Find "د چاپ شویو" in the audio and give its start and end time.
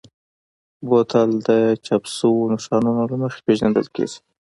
1.47-2.49